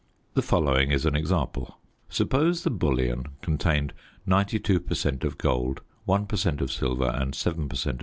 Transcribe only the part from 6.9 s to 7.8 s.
and 7 per